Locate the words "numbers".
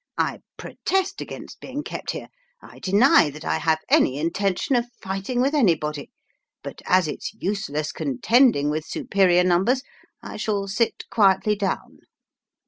9.43-9.83